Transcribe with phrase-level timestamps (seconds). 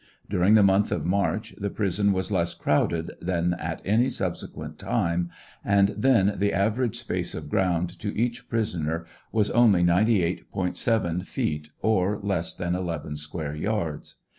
[0.31, 5.29] During the month of March the prison was less crowded than at any subsequent time,
[5.63, 10.47] and then the average space of ground to each prisoner was only 98.
[10.75, 14.15] 7 feet or less than eleven square yards.